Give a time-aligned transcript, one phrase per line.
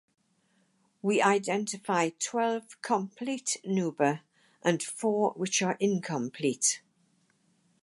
[1.03, 4.21] We identify twelve complete nuba
[4.63, 6.81] and four which are incomplete.